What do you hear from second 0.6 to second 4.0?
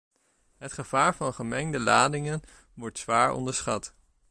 gevaar van gemengde ladingen word zwaar onderschat.